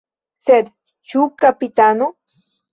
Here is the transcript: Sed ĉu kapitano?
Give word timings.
Sed 0.47 0.71
ĉu 1.13 1.27
kapitano? 1.45 2.13